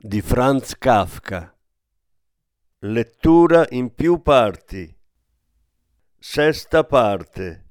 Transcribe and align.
di 0.00 0.22
Franz 0.22 0.78
Kafka. 0.78 1.52
Lettura 2.82 3.66
in 3.70 3.92
più 3.92 4.22
parti. 4.22 4.96
Sesta 6.16 6.84
parte. 6.84 7.67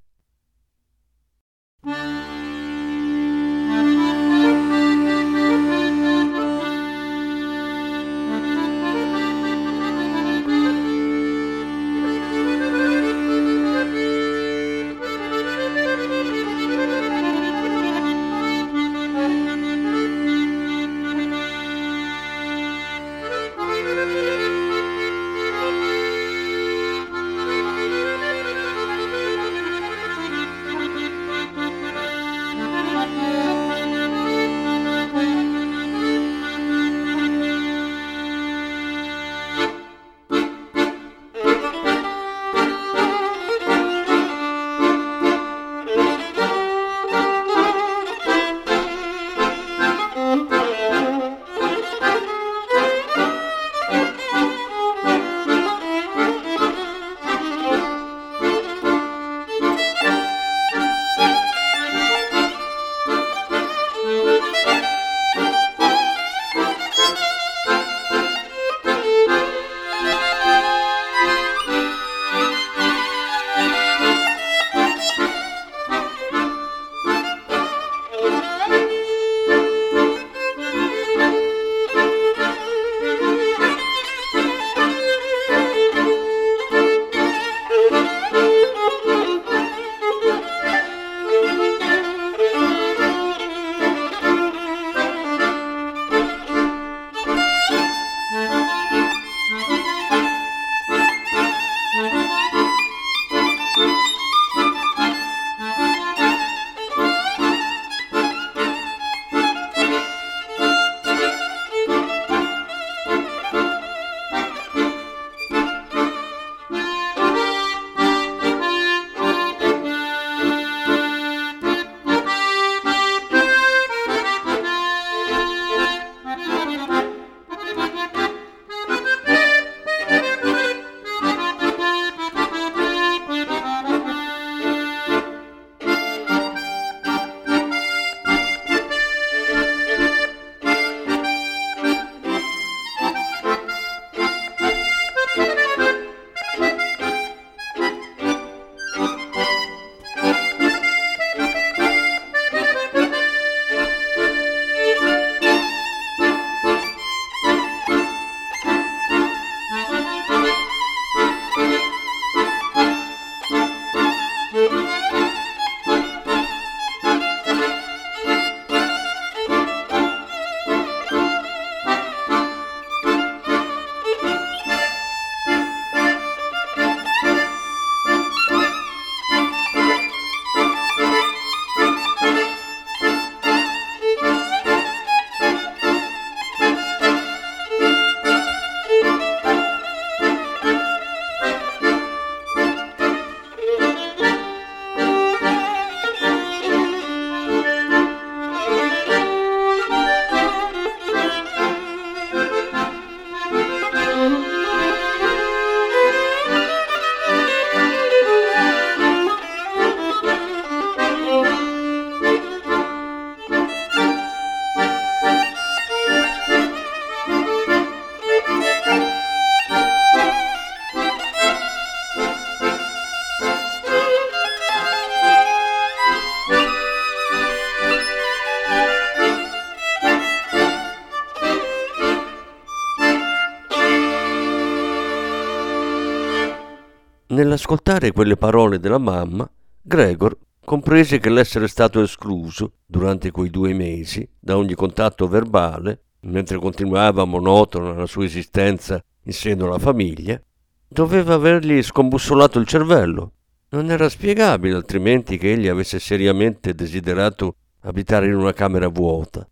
Nell'ascoltare 237.38 238.14
quelle 238.14 238.36
parole 238.36 238.80
della 238.80 238.98
mamma, 238.98 239.48
Gregor 239.80 240.36
comprese 240.66 241.20
che 241.20 241.30
l'essere 241.30 241.68
stato 241.68 242.02
escluso, 242.02 242.78
durante 242.84 243.30
quei 243.30 243.52
due 243.52 243.76
mesi, 243.76 244.28
da 244.40 244.58
ogni 244.58 244.74
contatto 244.74 245.28
verbale, 245.28 246.06
mentre 246.22 246.58
continuava 246.58 247.26
monotona 247.26 247.94
la 247.94 248.08
sua 248.08 248.26
esistenza 248.26 249.00
in 249.22 249.34
seno 249.34 249.66
alla 249.66 249.78
famiglia, 249.78 250.42
doveva 250.88 251.36
avergli 251.36 251.84
scombussolato 251.84 252.58
il 252.58 252.66
cervello. 252.66 253.34
Non 253.70 253.92
era 253.92 254.10
spiegabile 254.10 254.74
altrimenti 254.74 255.38
che 255.38 255.52
egli 255.52 255.68
avesse 255.68 256.00
seriamente 256.00 256.74
desiderato 256.74 257.58
abitare 257.82 258.26
in 258.26 258.34
una 258.34 258.54
camera 258.54 258.88
vuota. 258.88 259.48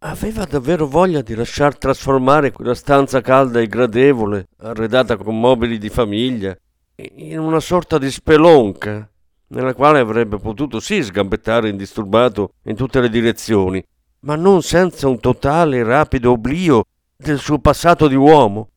Aveva 0.00 0.44
davvero 0.44 0.86
voglia 0.86 1.22
di 1.22 1.34
lasciar 1.34 1.78
trasformare 1.78 2.52
quella 2.52 2.74
stanza 2.74 3.22
calda 3.22 3.60
e 3.60 3.66
gradevole, 3.66 4.48
arredata 4.58 5.16
con 5.16 5.40
mobili 5.40 5.78
di 5.78 5.88
famiglia, 5.88 6.54
in 6.96 7.38
una 7.38 7.60
sorta 7.60 7.98
di 7.98 8.10
spelonca, 8.10 9.08
nella 9.48 9.74
quale 9.74 9.98
avrebbe 9.98 10.38
potuto 10.38 10.80
sì 10.80 11.02
sgambettare 11.02 11.68
indisturbato 11.68 12.54
in 12.64 12.76
tutte 12.76 13.00
le 13.00 13.08
direzioni, 13.08 13.84
ma 14.20 14.36
non 14.36 14.62
senza 14.62 15.08
un 15.08 15.18
totale 15.18 15.78
e 15.78 15.82
rapido 15.82 16.32
oblio 16.32 16.84
del 17.16 17.38
suo 17.38 17.58
passato 17.58 18.08
di 18.08 18.14
uomo. 18.14 18.70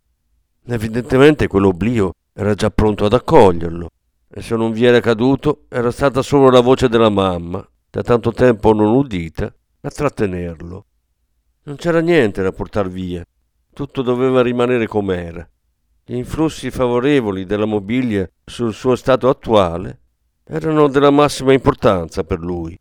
Evidentemente 0.65 1.47
quell'oblio 1.47 2.13
era 2.33 2.53
già 2.53 2.69
pronto 2.69 3.05
ad 3.05 3.13
accoglierlo, 3.13 3.89
e 4.29 4.41
se 4.41 4.55
non 4.55 4.71
vi 4.71 4.85
era 4.85 4.99
caduto 4.99 5.65
era 5.69 5.91
stata 5.91 6.21
solo 6.21 6.49
la 6.49 6.59
voce 6.59 6.89
della 6.89 7.09
mamma, 7.09 7.65
da 7.89 8.01
tanto 8.01 8.31
tempo 8.31 8.73
non 8.73 8.93
udita, 8.93 9.53
a 9.81 9.89
trattenerlo. 9.89 10.85
Non 11.63 11.75
c'era 11.75 11.99
niente 11.99 12.41
da 12.41 12.51
portar 12.51 12.89
via, 12.89 13.23
tutto 13.73 14.01
doveva 14.01 14.41
rimanere 14.41 14.87
com'era. 14.87 15.47
Gli 16.09 16.15
influssi 16.15 16.71
favorevoli 16.71 17.43
della 17.43 17.65
mobilia 17.65 18.25
sul 18.45 18.73
suo 18.73 18.95
stato 18.95 19.27
attuale 19.27 19.99
erano 20.45 20.87
della 20.87 21.09
massima 21.09 21.51
importanza 21.51 22.23
per 22.23 22.39
lui. 22.39 22.79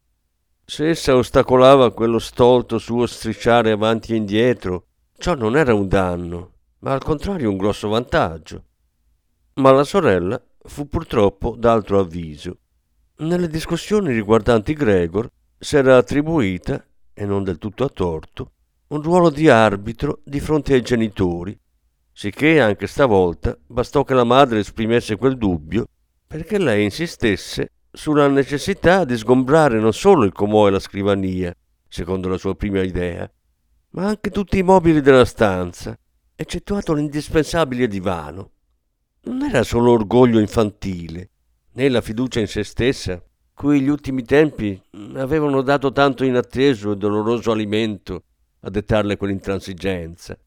Se 0.65 0.89
essa 0.89 1.17
ostacolava 1.17 1.93
quello 1.93 2.21
stolto 2.21 2.79
suo 2.79 3.05
strisciare 3.07 3.73
avanti 3.73 4.13
e 4.13 4.17
indietro, 4.17 4.85
ciò 5.19 5.35
non 5.35 5.57
era 5.57 5.75
un 5.75 5.89
danno, 5.89 6.53
ma 6.81 6.93
al 6.93 7.03
contrario 7.03 7.51
un 7.51 7.57
grosso 7.57 7.89
vantaggio. 7.89 8.63
Ma 9.55 9.73
la 9.73 9.83
sorella 9.83 10.41
fu 10.63 10.87
purtroppo 10.87 11.57
d'altro 11.59 11.99
avviso. 11.99 12.59
Nelle 13.17 13.49
discussioni 13.49 14.13
riguardanti 14.13 14.73
Gregor 14.73 15.29
s'era 15.59 15.97
attribuita, 15.97 16.81
e 17.13 17.27
non 17.27 17.43
del 17.43 17.59
tutto 17.59 17.83
a 17.83 17.89
torto, 17.89 18.53
un 18.89 19.03
ruolo 19.03 19.31
di 19.31 19.49
arbitro 19.49 20.21
di 20.23 20.39
fronte 20.39 20.75
ai 20.75 20.83
genitori, 20.83 21.59
sicché 22.19 22.63
anche 22.63 22.87
stavolta 22.87 23.59
bastò 23.67 24.03
che 24.03 24.15
la 24.15 24.25
madre 24.25 24.61
esprimesse 24.61 25.17
quel 25.17 25.37
dubbio 25.37 25.87
perché 26.27 26.57
lei 26.57 26.83
insistesse 26.85 27.73
sulla 27.93 28.27
necessità 28.27 29.05
di 29.05 29.19
sgombrare 29.19 29.79
non 29.79 29.93
solo 29.93 30.25
il 30.25 30.33
comò 30.33 30.67
e 30.67 30.71
la 30.71 30.79
scrivania, 30.79 31.55
secondo 31.87 32.29
la 32.29 32.39
sua 32.39 32.55
prima 32.55 32.81
idea, 32.81 33.31
ma 33.91 34.07
anche 34.07 34.31
tutti 34.31 34.57
i 34.57 34.63
mobili 34.63 35.03
della 35.03 35.27
stanza, 35.27 35.95
eccettuato 36.35 36.95
l'indispensabile 36.95 37.87
divano. 37.87 38.51
Non 39.25 39.43
era 39.43 39.63
solo 39.63 39.93
orgoglio 39.93 40.39
infantile, 40.39 41.29
né 41.73 41.89
la 41.91 42.01
fiducia 42.01 42.41
in 42.41 42.47
se 42.47 42.65
stessa, 42.65 43.23
cui 43.53 43.83
gli 43.83 43.89
ultimi 43.89 44.23
tempi 44.23 44.81
avevano 45.17 45.61
dato 45.61 45.93
tanto 45.93 46.25
inatteso 46.25 46.93
e 46.93 46.97
doloroso 46.97 47.53
alimento 47.53 48.23
a 48.61 48.71
dettarle 48.71 49.19
quell'intransigenza. 49.19 50.39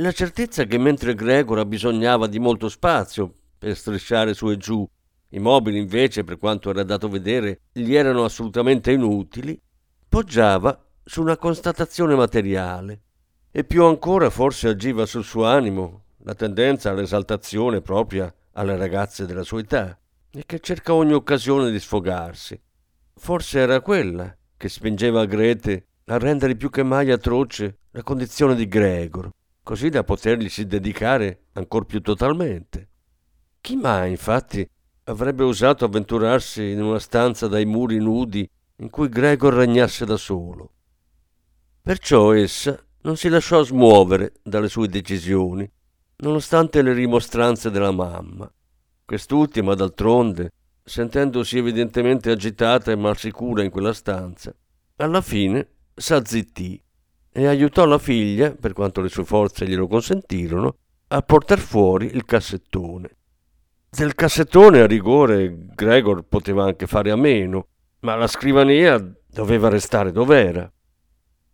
La 0.00 0.12
certezza 0.12 0.64
che 0.64 0.78
mentre 0.78 1.14
Gregor 1.14 1.58
abbisognava 1.58 2.26
di 2.26 2.38
molto 2.38 2.70
spazio 2.70 3.34
per 3.58 3.76
strisciare 3.76 4.32
su 4.32 4.48
e 4.48 4.56
giù, 4.56 4.88
i 5.28 5.38
mobili 5.38 5.76
invece, 5.76 6.24
per 6.24 6.38
quanto 6.38 6.70
era 6.70 6.84
dato 6.84 7.06
vedere, 7.10 7.60
gli 7.70 7.94
erano 7.94 8.24
assolutamente 8.24 8.92
inutili, 8.92 9.60
poggiava 10.08 10.82
su 11.04 11.20
una 11.20 11.36
constatazione 11.36 12.14
materiale 12.14 13.02
e 13.50 13.62
più 13.64 13.84
ancora 13.84 14.30
forse 14.30 14.68
agiva 14.68 15.04
sul 15.04 15.22
suo 15.22 15.44
animo 15.44 16.04
la 16.22 16.34
tendenza 16.34 16.88
all'esaltazione 16.88 17.82
propria 17.82 18.32
alle 18.52 18.78
ragazze 18.78 19.26
della 19.26 19.44
sua 19.44 19.60
età 19.60 19.98
e 20.30 20.44
che 20.46 20.60
cerca 20.60 20.94
ogni 20.94 21.12
occasione 21.12 21.70
di 21.70 21.78
sfogarsi. 21.78 22.58
Forse 23.16 23.58
era 23.58 23.82
quella 23.82 24.34
che 24.56 24.70
spingeva 24.70 25.26
Grete 25.26 25.88
a 26.06 26.16
rendere 26.16 26.56
più 26.56 26.70
che 26.70 26.82
mai 26.82 27.10
atroce 27.10 27.80
la 27.90 28.02
condizione 28.02 28.54
di 28.54 28.66
Gregor, 28.66 29.30
così 29.70 29.88
da 29.88 30.02
poterglisi 30.02 30.66
dedicare 30.66 31.44
ancor 31.52 31.86
più 31.86 32.00
totalmente. 32.00 32.88
Chi 33.60 33.76
mai, 33.76 34.10
infatti, 34.10 34.68
avrebbe 35.04 35.44
osato 35.44 35.84
avventurarsi 35.84 36.70
in 36.70 36.82
una 36.82 36.98
stanza 36.98 37.46
dai 37.46 37.66
muri 37.66 37.98
nudi 37.98 38.50
in 38.78 38.90
cui 38.90 39.08
Gregor 39.08 39.54
regnasse 39.54 40.04
da 40.04 40.16
solo? 40.16 40.72
Perciò 41.80 42.32
essa 42.32 42.84
non 43.02 43.16
si 43.16 43.28
lasciò 43.28 43.62
smuovere 43.62 44.32
dalle 44.42 44.68
sue 44.68 44.88
decisioni, 44.88 45.70
nonostante 46.16 46.82
le 46.82 46.92
rimostranze 46.92 47.70
della 47.70 47.92
mamma. 47.92 48.52
Quest'ultima, 49.04 49.76
d'altronde, 49.76 50.50
sentendosi 50.82 51.58
evidentemente 51.58 52.32
agitata 52.32 52.90
e 52.90 52.96
malsicura 52.96 53.62
in 53.62 53.70
quella 53.70 53.92
stanza, 53.92 54.52
alla 54.96 55.20
fine 55.20 55.64
s'azzittì 55.94 56.82
e 57.32 57.46
aiutò 57.46 57.84
la 57.84 57.98
figlia, 57.98 58.52
per 58.52 58.72
quanto 58.72 59.00
le 59.00 59.08
sue 59.08 59.24
forze 59.24 59.66
glielo 59.66 59.86
consentirono, 59.86 60.76
a 61.08 61.22
portar 61.22 61.58
fuori 61.58 62.14
il 62.14 62.24
cassettone. 62.24 63.16
Del 63.88 64.14
cassettone 64.14 64.80
a 64.80 64.86
rigore 64.86 65.66
Gregor 65.74 66.22
poteva 66.22 66.64
anche 66.64 66.86
fare 66.86 67.10
a 67.10 67.16
meno, 67.16 67.66
ma 68.00 68.14
la 68.14 68.26
scrivania 68.26 69.02
doveva 69.26 69.68
restare 69.68 70.12
dov'era. 70.12 70.70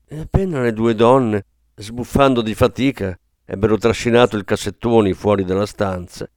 E 0.09 0.19
appena 0.19 0.61
le 0.61 0.73
due 0.73 0.95
donne, 0.95 1.45
sbuffando 1.75 2.43
di 2.43 2.55
fatica, 2.55 3.19
ebbero 3.45 3.79
trascinato 3.79 4.37
il 4.37 4.45
cassettone 4.45 5.15
fuori 5.15 5.45
dalla 5.45 5.67
stanza, 5.67 6.29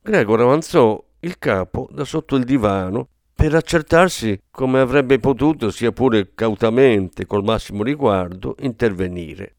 Gregor 0.00 0.40
avanzò 0.40 1.02
il 1.20 1.38
capo 1.38 1.88
da 1.92 2.04
sotto 2.04 2.34
il 2.34 2.44
divano 2.44 3.08
per 3.42 3.56
accertarsi 3.56 4.40
come 4.52 4.78
avrebbe 4.78 5.18
potuto, 5.18 5.72
sia 5.72 5.90
pure 5.90 6.30
cautamente, 6.32 7.26
col 7.26 7.42
massimo 7.42 7.82
riguardo, 7.82 8.54
intervenire. 8.60 9.56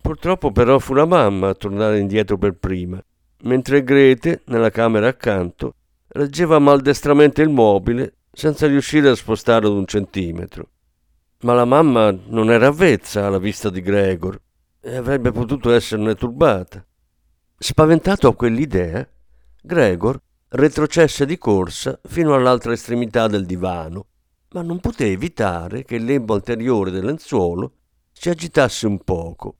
Purtroppo 0.00 0.50
però 0.52 0.78
fu 0.78 0.94
la 0.94 1.04
mamma 1.04 1.50
a 1.50 1.54
tornare 1.54 1.98
indietro 1.98 2.38
per 2.38 2.54
prima, 2.54 2.98
mentre 3.42 3.84
Grete, 3.84 4.40
nella 4.46 4.70
camera 4.70 5.06
accanto, 5.06 5.74
reggeva 6.08 6.58
maldestramente 6.58 7.42
il 7.42 7.50
mobile 7.50 8.14
senza 8.32 8.66
riuscire 8.66 9.10
a 9.10 9.14
spostarlo 9.14 9.68
d'un 9.68 9.84
centimetro. 9.84 10.70
Ma 11.40 11.52
la 11.52 11.66
mamma 11.66 12.10
non 12.28 12.50
era 12.50 12.68
avvezza 12.68 13.26
alla 13.26 13.36
vista 13.36 13.68
di 13.68 13.82
Gregor 13.82 14.40
e 14.80 14.96
avrebbe 14.96 15.30
potuto 15.30 15.72
esserne 15.72 16.14
turbata. 16.14 16.82
Spaventato 17.58 18.28
a 18.28 18.34
quell'idea, 18.34 19.06
Gregor 19.60 20.18
retrocesse 20.56 21.26
di 21.26 21.36
corsa 21.36 21.98
fino 22.06 22.34
all'altra 22.34 22.72
estremità 22.72 23.26
del 23.26 23.44
divano, 23.44 24.06
ma 24.50 24.62
non 24.62 24.78
poté 24.78 25.06
evitare 25.06 25.84
che 25.84 25.96
il 25.96 26.04
lembo 26.04 26.34
anteriore 26.34 26.92
del 26.92 27.04
lenzuolo 27.04 27.72
si 28.12 28.28
agitasse 28.28 28.86
un 28.86 29.02
poco, 29.02 29.56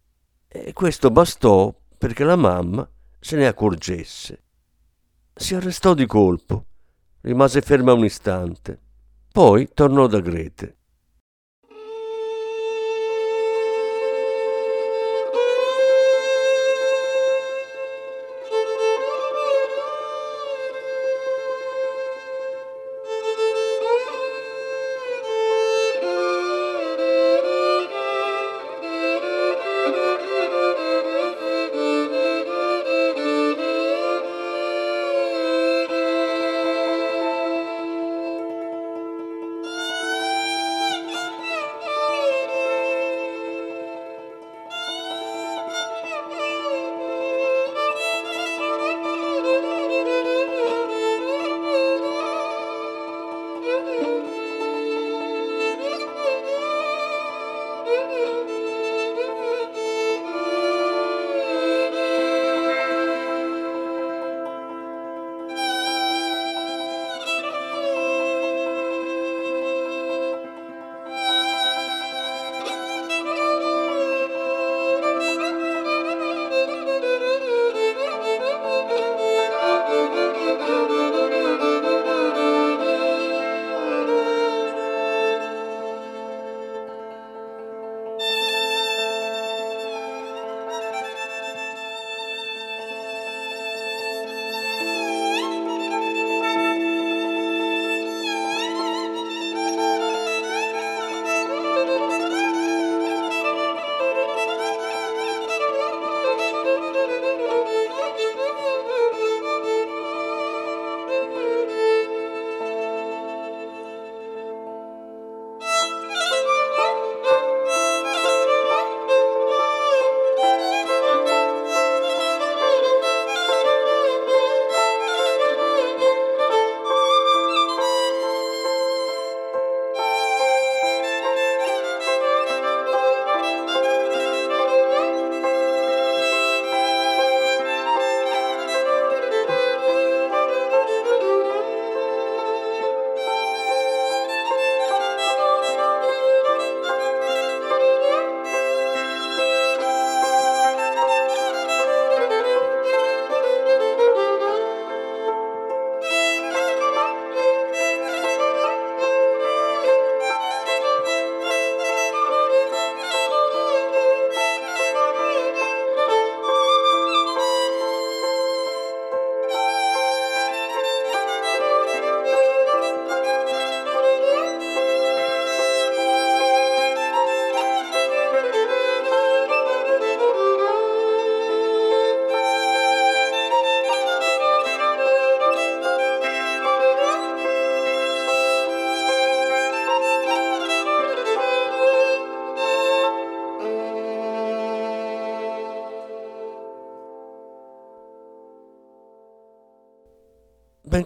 e 0.46 0.72
questo 0.72 1.10
bastò 1.10 1.74
perché 1.98 2.22
la 2.22 2.36
mamma 2.36 2.88
se 3.18 3.36
ne 3.36 3.48
accorgesse. 3.48 4.42
Si 5.34 5.56
arrestò 5.56 5.94
di 5.94 6.06
colpo, 6.06 6.66
rimase 7.22 7.60
ferma 7.60 7.92
un 7.92 8.04
istante, 8.04 8.80
poi 9.32 9.68
tornò 9.74 10.06
da 10.06 10.20
Grete. 10.20 10.76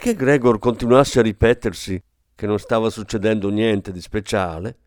Benché 0.09 0.15
Gregor 0.15 0.59
continuasse 0.59 1.19
a 1.19 1.23
ripetersi 1.23 2.03
che 2.35 2.47
non 2.47 2.59
stava 2.59 2.89
succedendo 2.89 3.51
niente 3.51 3.93
di 3.93 4.01
speciale, 4.01 4.79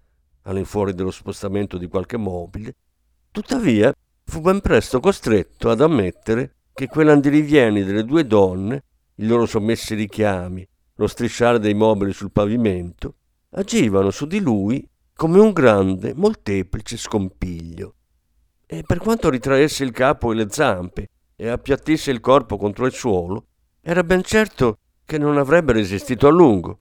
all'infuori 0.43 0.93
dello 0.93 1.11
spostamento 1.11 1.77
di 1.77 1.87
qualche 1.87 2.17
mobile, 2.17 2.75
tuttavia 3.29 3.93
fu 4.23 4.41
ben 4.41 4.61
presto 4.61 4.99
costretto 4.99 5.69
ad 5.69 5.81
ammettere 5.81 6.55
che 6.73 6.87
quell'andirivieni 6.87 7.83
delle 7.83 8.03
due 8.03 8.25
donne, 8.25 8.83
i 9.15 9.27
loro 9.27 9.45
sommessi 9.45 9.93
richiami, 9.93 10.67
lo 10.95 11.07
strisciare 11.07 11.59
dei 11.59 11.75
mobili 11.75 12.13
sul 12.13 12.31
pavimento, 12.31 13.15
agivano 13.51 14.09
su 14.09 14.25
di 14.25 14.39
lui 14.39 14.87
come 15.13 15.39
un 15.39 15.51
grande, 15.51 16.13
molteplice 16.15 16.97
scompiglio. 16.97 17.93
E 18.65 18.83
per 18.83 18.97
quanto 18.97 19.29
ritraesse 19.29 19.83
il 19.83 19.91
capo 19.91 20.31
e 20.31 20.35
le 20.35 20.47
zampe 20.49 21.09
e 21.35 21.47
appiattisse 21.47 22.09
il 22.09 22.21
corpo 22.21 22.57
contro 22.57 22.87
il 22.87 22.93
suolo, 22.93 23.45
era 23.81 24.03
ben 24.03 24.23
certo 24.23 24.77
che 25.05 25.17
non 25.17 25.37
avrebbe 25.37 25.73
resistito 25.73 26.27
a 26.27 26.31
lungo. 26.31 26.79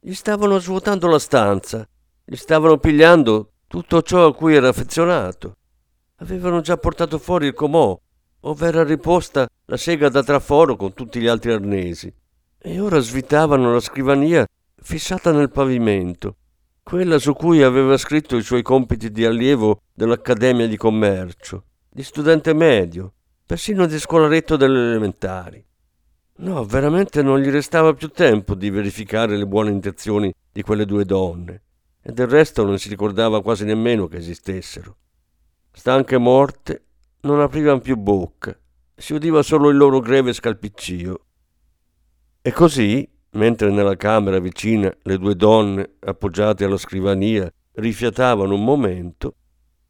Gli 0.00 0.14
stavano 0.14 0.58
svuotando 0.58 1.08
la 1.08 1.18
stanza, 1.18 1.86
gli 2.24 2.36
stavano 2.36 2.78
pigliando 2.78 3.52
tutto 3.66 4.02
ciò 4.02 4.26
a 4.26 4.34
cui 4.34 4.54
era 4.54 4.68
affezionato. 4.68 5.56
Avevano 6.16 6.60
già 6.60 6.76
portato 6.76 7.18
fuori 7.18 7.46
il 7.46 7.54
comò, 7.54 7.98
ove 8.40 8.66
era 8.66 8.84
riposta 8.84 9.46
la 9.66 9.76
sega 9.76 10.08
da 10.08 10.22
traforo 10.22 10.76
con 10.76 10.94
tutti 10.94 11.20
gli 11.20 11.26
altri 11.26 11.52
arnesi, 11.52 12.12
e 12.58 12.80
ora 12.80 12.98
svitavano 12.98 13.72
la 13.72 13.80
scrivania 13.80 14.46
fissata 14.80 15.32
nel 15.32 15.50
pavimento, 15.50 16.36
quella 16.82 17.18
su 17.18 17.34
cui 17.34 17.62
aveva 17.62 17.96
scritto 17.96 18.36
i 18.36 18.42
suoi 18.42 18.62
compiti 18.62 19.10
di 19.10 19.24
allievo 19.24 19.82
dell'Accademia 19.92 20.66
di 20.66 20.76
Commercio, 20.76 21.64
di 21.90 22.02
studente 22.02 22.54
medio, 22.54 23.12
persino 23.44 23.86
di 23.86 23.98
scolaretto 23.98 24.56
delle 24.56 24.78
elementari. 24.78 25.64
No, 26.40 26.64
veramente 26.64 27.20
non 27.20 27.40
gli 27.40 27.48
restava 27.48 27.94
più 27.94 28.10
tempo 28.10 28.54
di 28.54 28.70
verificare 28.70 29.36
le 29.36 29.44
buone 29.44 29.70
intenzioni 29.70 30.32
di 30.52 30.62
quelle 30.62 30.84
due 30.84 31.04
donne, 31.04 31.62
e 32.00 32.12
del 32.12 32.28
resto 32.28 32.64
non 32.64 32.78
si 32.78 32.88
ricordava 32.88 33.42
quasi 33.42 33.64
nemmeno 33.64 34.06
che 34.06 34.18
esistessero. 34.18 34.96
Stanche 35.72 36.16
morte, 36.16 36.84
non 37.22 37.40
aprivano 37.40 37.80
più 37.80 37.96
bocca, 37.96 38.56
si 38.94 39.14
udiva 39.14 39.42
solo 39.42 39.68
il 39.68 39.76
loro 39.76 39.98
greve 39.98 40.32
scalpiccio. 40.32 41.24
E 42.40 42.52
così, 42.52 43.08
mentre 43.30 43.72
nella 43.72 43.96
camera 43.96 44.38
vicina 44.38 44.96
le 45.02 45.18
due 45.18 45.34
donne, 45.34 45.96
appoggiate 45.98 46.64
alla 46.64 46.76
scrivania, 46.76 47.52
rifiatavano 47.72 48.54
un 48.54 48.62
momento, 48.62 49.34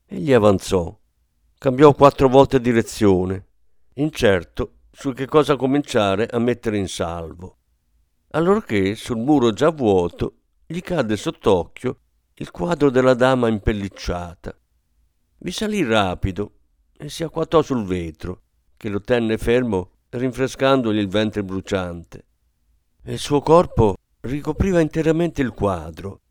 egli 0.06 0.32
avanzò, 0.32 0.98
cambiò 1.58 1.92
quattro 1.92 2.28
volte 2.28 2.58
direzione, 2.58 3.46
incerto 3.96 4.72
su 4.98 5.12
che 5.12 5.26
cosa 5.26 5.54
cominciare 5.54 6.26
a 6.26 6.40
mettere 6.40 6.76
in 6.76 6.88
salvo. 6.88 7.58
Allorché 8.30 8.96
sul 8.96 9.18
muro 9.18 9.52
già 9.52 9.70
vuoto 9.70 10.38
gli 10.66 10.80
cadde 10.80 11.16
sott'occhio 11.16 12.00
il 12.34 12.50
quadro 12.50 12.90
della 12.90 13.14
dama 13.14 13.46
impellicciata. 13.46 14.52
Vi 15.38 15.52
salì 15.52 15.84
rapido 15.84 16.52
e 16.96 17.08
si 17.10 17.22
acquattò 17.22 17.62
sul 17.62 17.84
vetro, 17.84 18.42
che 18.76 18.88
lo 18.88 19.00
tenne 19.00 19.38
fermo 19.38 19.98
rinfrescandogli 20.08 20.98
il 20.98 21.06
ventre 21.06 21.44
bruciante. 21.44 22.26
E 23.04 23.12
il 23.12 23.20
suo 23.20 23.40
corpo 23.40 23.94
ricopriva 24.22 24.80
interamente 24.80 25.42
il 25.42 25.50
quadro. 25.50 26.22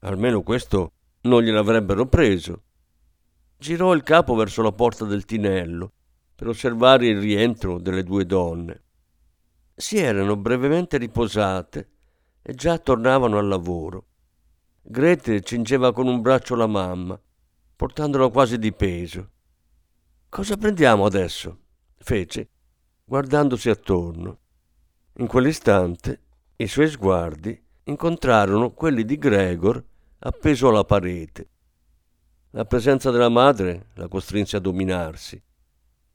Almeno 0.00 0.42
questo 0.42 0.94
non 1.20 1.44
gliel'avrebbero 1.44 2.06
preso. 2.06 2.64
Girò 3.56 3.94
il 3.94 4.02
capo 4.02 4.34
verso 4.34 4.62
la 4.62 4.72
porta 4.72 5.04
del 5.04 5.24
tinello 5.24 5.92
per 6.36 6.48
osservare 6.48 7.08
il 7.08 7.18
rientro 7.18 7.80
delle 7.80 8.04
due 8.04 8.26
donne. 8.26 8.82
Si 9.74 9.96
erano 9.96 10.36
brevemente 10.36 10.98
riposate 10.98 11.88
e 12.42 12.54
già 12.54 12.78
tornavano 12.78 13.38
al 13.38 13.48
lavoro. 13.48 14.06
Grete 14.82 15.40
cingeva 15.40 15.92
con 15.92 16.06
un 16.06 16.20
braccio 16.20 16.54
la 16.54 16.66
mamma, 16.66 17.20
portandola 17.74 18.28
quasi 18.28 18.58
di 18.58 18.72
peso. 18.72 19.30
Cosa 20.28 20.56
prendiamo 20.56 21.06
adesso? 21.06 21.58
fece, 21.96 22.48
guardandosi 23.04 23.68
attorno. 23.68 24.38
In 25.14 25.26
quell'istante 25.26 26.20
i 26.56 26.68
suoi 26.68 26.88
sguardi 26.88 27.60
incontrarono 27.84 28.72
quelli 28.72 29.04
di 29.04 29.18
Gregor 29.18 29.82
appeso 30.20 30.68
alla 30.68 30.84
parete. 30.84 31.48
La 32.50 32.64
presenza 32.64 33.10
della 33.10 33.28
madre 33.28 33.88
la 33.94 34.08
costrinse 34.08 34.56
a 34.56 34.60
dominarsi. 34.60 35.42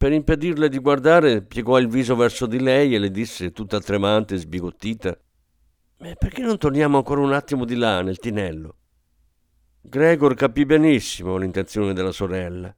Per 0.01 0.11
impedirle 0.11 0.67
di 0.67 0.79
guardare, 0.79 1.43
piegò 1.43 1.77
il 1.77 1.87
viso 1.87 2.15
verso 2.15 2.47
di 2.47 2.59
lei 2.59 2.95
e 2.95 2.97
le 2.97 3.11
disse, 3.11 3.51
tutta 3.51 3.79
tremante 3.79 4.33
e 4.33 4.39
sbigottita, 4.39 5.15
perché 6.17 6.41
non 6.41 6.57
torniamo 6.57 6.97
ancora 6.97 7.21
un 7.21 7.33
attimo 7.33 7.65
di 7.65 7.75
là, 7.75 8.01
nel 8.01 8.17
tinello? 8.17 8.77
Gregor 9.79 10.33
capì 10.33 10.65
benissimo 10.65 11.37
l'intenzione 11.37 11.93
della 11.93 12.11
sorella. 12.11 12.75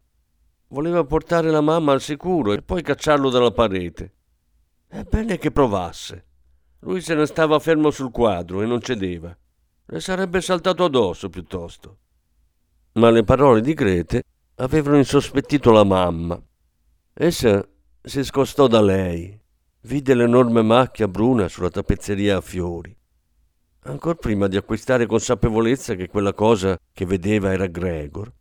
Voleva 0.68 1.06
portare 1.06 1.50
la 1.50 1.62
mamma 1.62 1.94
al 1.94 2.02
sicuro 2.02 2.52
e 2.52 2.62
poi 2.62 2.82
cacciarlo 2.82 3.30
dalla 3.30 3.52
parete. 3.52 4.14
È 4.86 5.04
bene 5.04 5.38
che 5.38 5.52
provasse. 5.52 6.26
Lui 6.80 7.00
se 7.00 7.16
ne 7.16 7.26
stava 7.26 7.58
fermo 7.60 7.90
sul 7.90 8.12
quadro 8.12 8.62
e 8.62 8.66
non 8.66 8.82
cedeva. 8.82 9.34
Le 9.86 10.00
sarebbe 10.02 10.42
saltato 10.42 10.84
addosso 10.84 11.30
piuttosto. 11.30 12.00
Ma 12.96 13.10
le 13.12 13.24
parole 13.24 13.62
di 13.62 13.74
Grete 13.74 14.24
avevano 14.56 14.98
insospettito 14.98 15.72
la 15.72 15.86
mamma 15.86 16.38
Essa 17.16 17.64
si 18.02 18.24
scostò 18.24 18.66
da 18.66 18.82
lei, 18.82 19.40
vide 19.82 20.16
l'enorme 20.16 20.64
macchia 20.64 21.08
bruna 21.08 21.48
sulla 21.48 21.70
tappezzeria 21.70 22.38
a 22.38 22.42
fiori. 22.42 22.96
Ancor 23.82 24.16
prima 24.16 24.48
di 24.48 24.58
acquistare 24.58 25.06
consapevolezza 25.06 25.94
che 25.94 26.08
quella 26.08 26.34
cosa 26.34 26.76
che 26.92 27.06
vedeva 27.06 27.52
era 27.52 27.68
Gregor, 27.68 28.34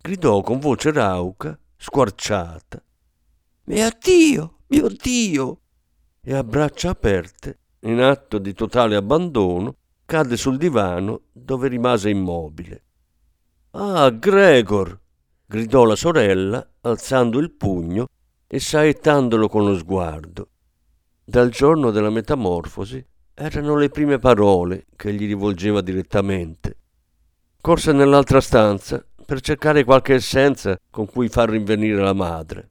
gridò 0.00 0.42
con 0.42 0.60
voce 0.60 0.92
rauca, 0.92 1.58
squarciata. 1.76 2.80
Mio 3.64 3.88
Dio, 4.00 4.58
mio 4.68 4.88
Dio! 4.88 5.60
E 6.20 6.34
a 6.34 6.44
braccia 6.44 6.90
aperte, 6.90 7.58
in 7.80 8.00
atto 8.00 8.38
di 8.38 8.54
totale 8.54 8.94
abbandono, 8.94 9.74
cadde 10.04 10.36
sul 10.36 10.56
divano 10.56 11.22
dove 11.32 11.66
rimase 11.66 12.10
immobile. 12.10 12.84
Ah, 13.72 14.08
Gregor! 14.10 15.00
Gridò 15.50 15.84
la 15.84 15.96
sorella, 15.96 16.64
alzando 16.82 17.38
il 17.38 17.52
pugno 17.52 18.08
e 18.46 18.60
saettandolo 18.60 19.48
con 19.48 19.64
lo 19.64 19.78
sguardo. 19.78 20.48
Dal 21.24 21.48
giorno 21.48 21.90
della 21.90 22.10
metamorfosi 22.10 23.02
erano 23.32 23.76
le 23.76 23.88
prime 23.88 24.18
parole 24.18 24.84
che 24.94 25.10
gli 25.14 25.26
rivolgeva 25.26 25.80
direttamente. 25.80 26.76
Corse 27.62 27.92
nell'altra 27.92 28.42
stanza 28.42 29.02
per 29.24 29.40
cercare 29.40 29.84
qualche 29.84 30.14
essenza 30.14 30.78
con 30.90 31.06
cui 31.06 31.30
far 31.30 31.48
rinvenire 31.48 32.02
la 32.02 32.12
madre. 32.12 32.70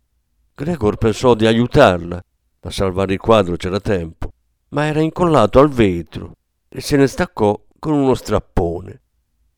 Gregor 0.54 0.98
pensò 0.98 1.34
di 1.34 1.48
aiutarla, 1.48 2.22
a 2.60 2.70
salvare 2.70 3.14
il 3.14 3.20
quadro 3.20 3.56
c'era 3.56 3.80
tempo, 3.80 4.32
ma 4.70 4.86
era 4.86 5.00
incollato 5.02 5.60
al 5.60 5.70
vetro 5.70 6.34
e 6.70 6.80
se 6.82 6.96
ne 6.96 7.08
staccò 7.08 7.60
con 7.80 7.94
uno 7.94 8.14
strappone. 8.14 9.02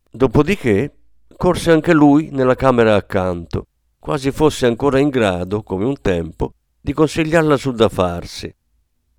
Dopodiché 0.09 0.98
corse 1.39 1.71
anche 1.71 1.93
lui 1.93 2.31
nella 2.33 2.55
camera 2.55 2.95
accanto, 2.95 3.67
quasi 3.97 4.29
fosse 4.29 4.65
ancora 4.65 4.99
in 4.99 5.07
grado, 5.07 5.63
come 5.63 5.85
un 5.85 5.95
tempo, 6.01 6.55
di 6.81 6.91
consigliarla 6.91 7.55
sul 7.55 7.75
da 7.75 7.87
farsi, 7.87 8.53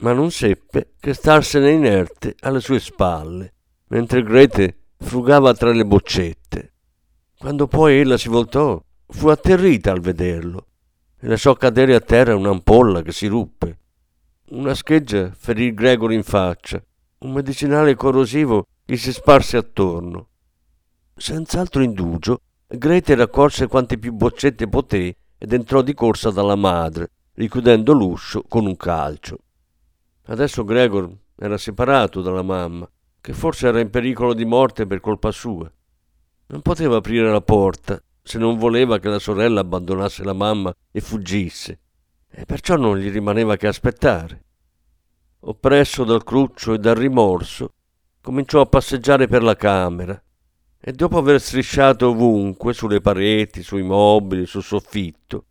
ma 0.01 0.13
non 0.13 0.31
seppe 0.31 0.93
che 1.01 1.15
starsene 1.15 1.71
inerte 1.71 2.35
alle 2.41 2.61
sue 2.61 2.79
spalle, 2.79 3.55
mentre 3.87 4.23
Grete 4.23 4.81
frugava 4.99 5.55
tra 5.55 5.73
le 5.73 5.87
boccette. 5.87 6.75
Quando 7.39 7.67
poi 7.67 8.01
ella 8.01 8.19
si 8.19 8.29
voltò, 8.29 8.79
fu 9.07 9.29
atterrita 9.29 9.91
al 9.91 10.01
vederlo 10.01 10.67
e 11.19 11.27
lasciò 11.27 11.55
cadere 11.55 11.95
a 11.95 12.01
terra 12.01 12.37
un'ampolla 12.37 13.01
che 13.01 13.13
si 13.13 13.29
ruppe. 13.29 13.79
Una 14.51 14.75
scheggia 14.75 15.33
ferì 15.35 15.73
Gregory 15.73 16.17
in 16.17 16.23
faccia, 16.23 16.85
un 17.21 17.33
medicinale 17.33 17.95
corrosivo 17.95 18.67
gli 18.85 18.97
si 18.99 19.11
sparse 19.11 19.57
attorno 19.57 20.29
Senz'altro 21.21 21.83
indugio, 21.83 22.41
Grete 22.67 23.15
raccolse 23.15 23.67
quante 23.67 23.99
più 23.99 24.11
boccette 24.15 24.67
poté 24.69 25.15
ed 25.37 25.53
entrò 25.53 25.83
di 25.83 25.93
corsa 25.93 26.31
dalla 26.31 26.55
madre, 26.55 27.11
richiudendo 27.35 27.93
l'uscio 27.93 28.43
con 28.49 28.65
un 28.65 28.75
calcio. 28.75 29.37
Adesso 30.29 30.65
Gregor 30.65 31.15
era 31.37 31.59
separato 31.59 32.23
dalla 32.23 32.41
mamma, 32.41 32.89
che 33.21 33.35
forse 33.35 33.69
era 33.69 33.81
in 33.81 33.91
pericolo 33.91 34.33
di 34.33 34.47
morte 34.47 34.87
per 34.87 35.01
colpa 35.01 35.31
sua. 35.31 35.71
Non 36.47 36.63
poteva 36.63 36.97
aprire 36.97 37.31
la 37.31 37.43
porta 37.43 38.03
se 38.23 38.39
non 38.39 38.57
voleva 38.57 38.99
che 38.99 39.11
la 39.11 39.19
sorella 39.19 39.61
abbandonasse 39.61 40.25
la 40.25 40.33
mamma 40.33 40.75
e 40.91 41.03
fuggisse, 41.03 41.81
e 42.31 42.47
perciò 42.47 42.77
non 42.77 42.97
gli 42.97 43.11
rimaneva 43.11 43.57
che 43.57 43.67
aspettare. 43.67 44.45
Oppresso 45.41 46.03
dal 46.05 46.25
cruccio 46.25 46.73
e 46.73 46.79
dal 46.79 46.97
rimorso, 46.97 47.75
cominciò 48.23 48.63
a 48.63 48.67
passeggiare 48.67 49.27
per 49.27 49.43
la 49.43 49.55
camera, 49.55 50.19
e 50.81 50.93
dopo 50.93 51.19
aver 51.19 51.41
strisciato 51.41 52.09
ovunque, 52.09 52.73
sulle 52.73 53.01
pareti, 53.01 53.63
sui 53.63 53.83
mobili, 53.83 54.47
sul 54.47 54.63
soffitto, 54.63 55.45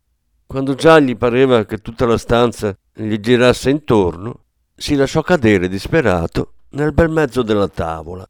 quando 0.44 0.74
già 0.74 0.98
gli 0.98 1.16
pareva 1.16 1.64
che 1.64 1.78
tutta 1.78 2.04
la 2.06 2.18
stanza 2.18 2.76
gli 2.92 3.16
girasse 3.18 3.70
intorno, 3.70 4.46
si 4.74 4.96
lasciò 4.96 5.22
cadere 5.22 5.68
disperato 5.68 6.54
nel 6.70 6.92
bel 6.92 7.10
mezzo 7.10 7.42
della 7.42 7.68
tavola. 7.68 8.28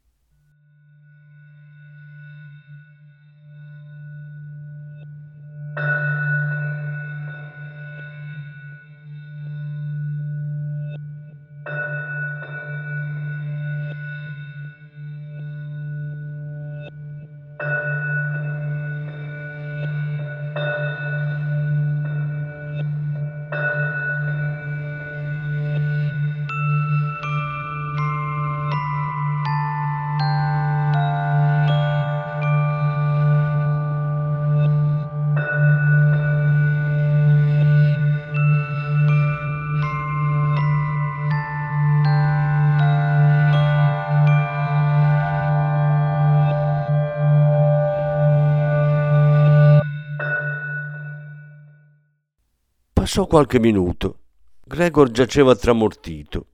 Passò 53.13 53.27
qualche 53.27 53.59
minuto. 53.59 54.19
Gregor 54.63 55.11
giaceva 55.11 55.53
tramortito. 55.53 56.45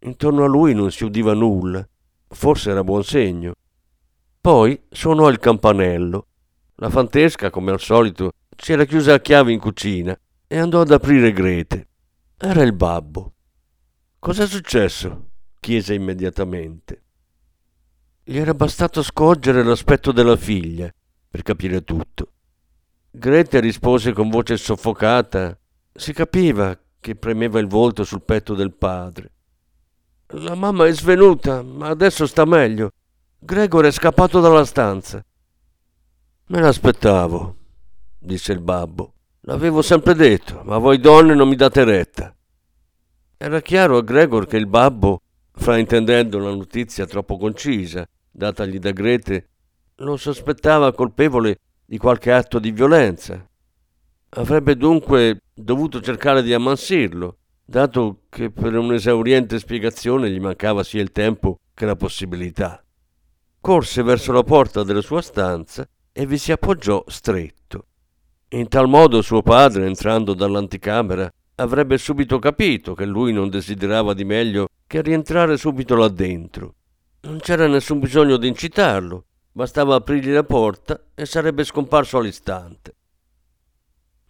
Intorno 0.00 0.42
a 0.42 0.48
lui 0.48 0.74
non 0.74 0.90
si 0.90 1.04
udiva 1.04 1.34
nulla. 1.34 1.88
Forse 2.26 2.70
era 2.70 2.82
buon 2.82 3.04
segno. 3.04 3.52
Poi 4.40 4.86
suonò 4.90 5.28
il 5.28 5.38
campanello. 5.38 6.26
La 6.78 6.90
fantesca, 6.90 7.48
come 7.50 7.70
al 7.70 7.78
solito, 7.78 8.32
si 8.56 8.72
era 8.72 8.86
chiusa 8.86 9.14
a 9.14 9.20
chiave 9.20 9.52
in 9.52 9.60
cucina 9.60 10.18
e 10.48 10.58
andò 10.58 10.80
ad 10.80 10.90
aprire 10.90 11.30
Grete. 11.30 11.86
Era 12.38 12.62
il 12.62 12.72
babbo. 12.72 13.34
Cos'è 14.18 14.48
successo? 14.48 15.28
chiese 15.60 15.94
immediatamente. 15.94 17.02
Gli 18.24 18.38
era 18.38 18.52
bastato 18.52 19.00
scorgere 19.00 19.62
l'aspetto 19.62 20.10
della 20.10 20.36
figlia 20.36 20.92
per 21.30 21.42
capire 21.42 21.84
tutto. 21.84 22.32
Grete 23.12 23.60
rispose 23.60 24.12
con 24.12 24.28
voce 24.28 24.56
soffocata 24.56 25.56
si 25.94 26.12
capiva 26.12 26.78
che 26.98 27.14
premeva 27.14 27.60
il 27.60 27.68
volto 27.68 28.02
sul 28.02 28.22
petto 28.22 28.54
del 28.54 28.72
padre. 28.72 29.30
La 30.28 30.54
mamma 30.54 30.86
è 30.86 30.92
svenuta, 30.92 31.62
ma 31.62 31.88
adesso 31.88 32.26
sta 32.26 32.44
meglio. 32.44 32.90
Gregor 33.38 33.84
è 33.84 33.90
scappato 33.92 34.40
dalla 34.40 34.64
stanza. 34.64 35.24
Me 36.46 36.60
l'aspettavo, 36.60 37.56
disse 38.18 38.52
il 38.52 38.60
babbo. 38.60 39.12
L'avevo 39.42 39.82
sempre 39.82 40.14
detto, 40.14 40.62
ma 40.64 40.78
voi 40.78 40.98
donne 40.98 41.34
non 41.34 41.48
mi 41.48 41.56
date 41.56 41.84
retta. 41.84 42.34
Era 43.36 43.60
chiaro 43.60 43.98
a 43.98 44.02
Gregor 44.02 44.46
che 44.46 44.56
il 44.56 44.66
babbo, 44.66 45.20
fraintendendo 45.52 46.38
la 46.38 46.54
notizia 46.54 47.06
troppo 47.06 47.36
concisa, 47.36 48.06
datagli 48.30 48.78
da 48.78 48.90
Grete, 48.90 49.48
lo 49.96 50.16
sospettava 50.16 50.92
colpevole 50.92 51.58
di 51.84 51.98
qualche 51.98 52.32
atto 52.32 52.58
di 52.58 52.72
violenza. 52.72 53.46
Avrebbe 54.36 54.76
dunque 54.76 55.42
dovuto 55.54 56.00
cercare 56.00 56.42
di 56.42 56.52
ammansirlo, 56.52 57.36
dato 57.64 58.22
che 58.28 58.50
per 58.50 58.76
un'esauriente 58.76 59.60
spiegazione 59.60 60.28
gli 60.28 60.40
mancava 60.40 60.82
sia 60.82 61.00
il 61.00 61.12
tempo 61.12 61.60
che 61.72 61.86
la 61.86 61.94
possibilità. 61.94 62.82
Corse 63.60 64.02
verso 64.02 64.32
la 64.32 64.42
porta 64.42 64.82
della 64.82 65.02
sua 65.02 65.22
stanza 65.22 65.88
e 66.12 66.26
vi 66.26 66.36
si 66.36 66.50
appoggiò 66.50 67.04
stretto. 67.06 67.86
In 68.48 68.66
tal 68.66 68.88
modo 68.88 69.22
suo 69.22 69.40
padre, 69.40 69.86
entrando 69.86 70.34
dall'anticamera, 70.34 71.32
avrebbe 71.56 71.96
subito 71.96 72.40
capito 72.40 72.94
che 72.94 73.04
lui 73.04 73.32
non 73.32 73.48
desiderava 73.48 74.14
di 74.14 74.24
meglio 74.24 74.66
che 74.88 75.00
rientrare 75.00 75.56
subito 75.56 75.94
là 75.94 76.08
dentro. 76.08 76.74
Non 77.20 77.38
c'era 77.38 77.68
nessun 77.68 78.00
bisogno 78.00 78.36
di 78.36 78.48
incitarlo, 78.48 79.26
bastava 79.52 79.94
aprirgli 79.94 80.32
la 80.32 80.42
porta 80.42 81.00
e 81.14 81.24
sarebbe 81.24 81.62
scomparso 81.62 82.18
all'istante. 82.18 82.94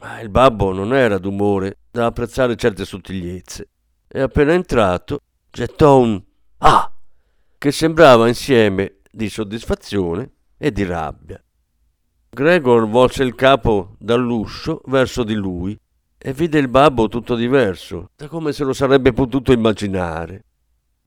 Ma 0.05 0.21
il 0.21 0.29
babbo 0.29 0.71
non 0.75 0.93
era 0.93 1.17
d'umore 1.17 1.79
da 1.91 2.05
apprezzare 2.05 2.57
certe 2.57 2.85
sottigliezze 2.85 3.71
e 4.07 4.21
appena 4.21 4.53
entrato 4.53 5.21
gettò 5.51 5.99
un 5.99 6.23
Ah! 6.59 6.93
che 7.57 7.73
sembrava 7.73 8.29
insieme 8.29 8.99
di 9.11 9.31
soddisfazione 9.31 10.33
e 10.59 10.73
di 10.73 10.85
rabbia. 10.85 11.43
Gregor 12.29 12.87
volse 12.87 13.23
il 13.23 13.35
capo 13.35 13.97
dall'uscio 13.99 14.83
verso 14.89 15.25
di 15.25 15.33
lui 15.33 15.75
e 16.19 16.33
vide 16.35 16.59
il 16.59 16.69
babbo 16.69 17.09
tutto 17.09 17.35
diverso 17.35 18.11
da 18.15 18.29
come 18.29 18.53
se 18.53 18.65
lo 18.65 18.75
sarebbe 18.75 19.15
potuto 19.15 19.53
immaginare. 19.53 20.45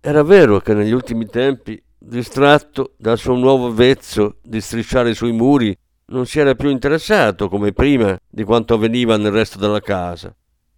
Era 0.01 0.23
vero 0.23 0.59
che 0.59 0.73
negli 0.73 0.91
ultimi 0.91 1.27
tempi, 1.27 1.79
distratto 1.99 2.95
dal 2.97 3.19
suo 3.19 3.35
nuovo 3.35 3.71
vezzo 3.71 4.37
di 4.41 4.59
strisciare 4.59 5.13
sui 5.13 5.33
muri 5.33 5.77
non 6.09 6.25
si 6.25 6.39
era 6.39 6.55
più 6.55 6.69
interessato 6.69 7.49
come 7.49 7.73
prima 7.73 8.17
di 8.29 8.43
quanto 8.43 8.75
avveniva 8.75 9.17
nel 9.17 9.31
resto 9.31 9.57
della 9.57 9.81
casa. 9.81 10.33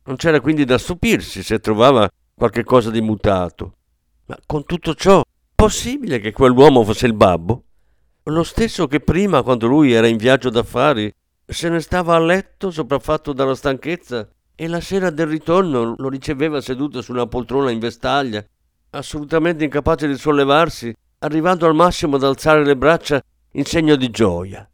Non 0.06 0.16
c'era 0.16 0.40
quindi 0.42 0.66
da 0.66 0.80
stupirsi 0.80 1.44
se 1.44 1.60
trovava 1.60 2.10
qualche 2.34 2.64
cosa 2.64 2.90
di 2.90 3.02
mutato. 3.02 3.74
Ma 4.26 4.38
con 4.46 4.66
tutto 4.66 4.96
ciò, 4.96 5.24
possibile 5.54 6.20
che 6.20 6.32
quell'uomo 6.32 6.84
fosse 6.84 7.06
il 7.06 7.14
babbo? 7.14 7.64
Lo 8.24 8.44
stesso 8.44 8.88
che 8.88 9.02
prima, 9.02 9.44
quando 9.44 9.68
lui 9.68 9.92
era 9.92 10.08
in 10.08 10.18
viaggio 10.18 10.50
d'affari, 10.50 11.14
se 11.46 11.70
ne 11.70 11.80
stava 11.80 12.16
a 12.16 12.20
letto 12.20 12.72
sopraffatto 12.72 13.32
dalla 13.32 13.56
stanchezza 13.56 14.28
e 14.56 14.68
la 14.68 14.82
sera 14.82 15.12
del 15.12 15.28
ritorno 15.28 15.94
lo 15.96 16.10
riceveva 16.10 16.60
seduto 16.60 17.02
su 17.02 17.12
una 17.12 17.28
poltrona 17.28 17.70
in 17.70 17.80
vestaglia, 17.80 18.44
assolutamente 18.92 19.64
incapace 19.64 20.08
di 20.08 20.18
sollevarsi, 20.18 20.92
arrivando 21.20 21.68
al 21.68 21.76
massimo 21.76 22.16
ad 22.16 22.24
alzare 22.24 22.66
le 22.66 22.76
braccia 22.76 23.22
in 23.54 23.66
segno 23.66 23.96
di 23.96 24.10
gioia 24.10 24.69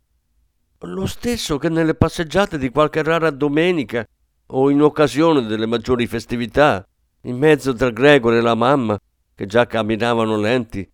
lo 0.79 1.05
stesso 1.05 1.57
che 1.57 1.69
nelle 1.69 1.95
passeggiate 1.95 2.57
di 2.57 2.69
qualche 2.69 3.01
rara 3.01 3.31
domenica 3.31 4.05
o 4.47 4.69
in 4.69 4.81
occasione 4.81 5.45
delle 5.45 5.65
maggiori 5.65 6.05
festività, 6.05 6.85
in 7.21 7.38
mezzo 7.38 7.73
tra 7.73 7.89
Gregor 7.89 8.33
e 8.33 8.41
la 8.41 8.55
mamma, 8.55 8.99
che 9.33 9.45
già 9.45 9.65
camminavano 9.65 10.38
lenti, 10.38 10.88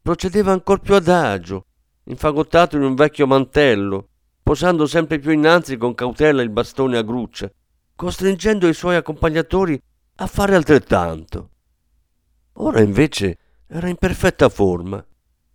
procedeva 0.00 0.52
ancor 0.52 0.80
più 0.80 0.94
adagio, 0.94 1.66
infagottato 2.04 2.76
in 2.76 2.82
un 2.82 2.94
vecchio 2.94 3.26
mantello, 3.26 4.08
posando 4.42 4.86
sempre 4.86 5.18
più 5.18 5.30
innanzi 5.30 5.76
con 5.76 5.94
cautela 5.94 6.42
il 6.42 6.50
bastone 6.50 6.96
a 6.96 7.02
gruccia, 7.02 7.50
costringendo 7.94 8.66
i 8.68 8.74
suoi 8.74 8.96
accompagnatori 8.96 9.80
a 10.16 10.26
fare 10.26 10.54
altrettanto. 10.54 11.50
Ora 12.54 12.80
invece 12.80 13.38
era 13.66 13.88
in 13.88 13.96
perfetta 13.96 14.48
forma, 14.48 15.04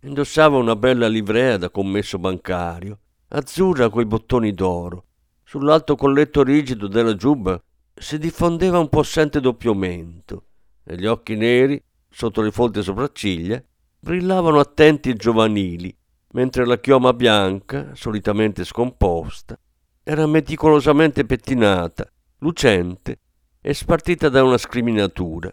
indossava 0.02 0.56
una 0.56 0.76
bella 0.76 1.08
livrea 1.08 1.56
da 1.56 1.70
commesso 1.70 2.18
bancario, 2.18 2.98
azzurra 3.32 3.88
coi 3.88 4.06
bottoni 4.06 4.52
d'oro. 4.52 5.04
Sull'alto 5.44 5.96
colletto 5.96 6.42
rigido 6.42 6.86
della 6.86 7.14
giubba 7.14 7.60
si 7.94 8.18
diffondeva 8.18 8.78
un 8.78 8.88
possente 8.88 9.40
doppiamento 9.40 10.44
e 10.84 10.96
gli 10.96 11.06
occhi 11.06 11.36
neri, 11.36 11.82
sotto 12.08 12.40
le 12.40 12.50
folte 12.50 12.82
sopracciglia, 12.82 13.62
brillavano 13.98 14.58
attenti 14.58 15.10
e 15.10 15.14
giovanili, 15.14 15.94
mentre 16.32 16.64
la 16.64 16.78
chioma 16.78 17.12
bianca, 17.12 17.94
solitamente 17.94 18.64
scomposta, 18.64 19.58
era 20.02 20.26
meticolosamente 20.26 21.24
pettinata, 21.24 22.10
lucente 22.38 23.18
e 23.60 23.74
spartita 23.74 24.28
da 24.28 24.42
una 24.42 24.58
scriminatura. 24.58 25.52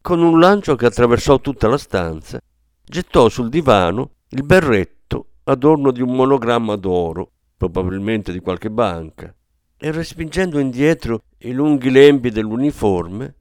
Con 0.00 0.22
un 0.22 0.38
lancio 0.38 0.76
che 0.76 0.86
attraversò 0.86 1.40
tutta 1.40 1.68
la 1.68 1.76
stanza, 1.76 2.40
gettò 2.82 3.28
sul 3.28 3.48
divano 3.48 4.12
il 4.28 4.44
berretto 4.44 5.29
adorno 5.50 5.90
di 5.90 6.00
un 6.00 6.14
monogramma 6.14 6.76
d'oro, 6.76 7.30
probabilmente 7.56 8.32
di 8.32 8.40
qualche 8.40 8.70
banca, 8.70 9.34
e 9.76 9.90
respingendo 9.90 10.58
indietro 10.58 11.24
i 11.38 11.52
lunghi 11.52 11.90
lembi 11.90 12.30
dell'uniforme, 12.30 13.34